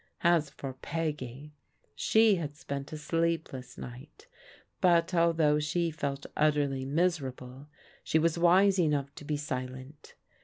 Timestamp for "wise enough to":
8.35-9.23